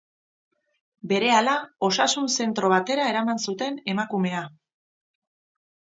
Berehala 1.11 1.53
osasun 1.89 2.31
zentro 2.37 2.73
batera 2.75 3.07
eraman 3.13 3.45
zuten 3.47 3.81
emakumea. 3.95 4.45